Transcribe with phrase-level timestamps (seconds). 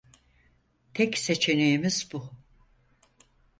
[0.93, 2.31] Tek seçeneğimiz bu.